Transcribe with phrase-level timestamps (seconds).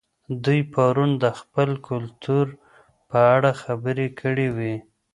[0.43, 2.45] دوی پرون د خپل کلتور
[3.09, 4.75] په اړه خبرې کړې وې.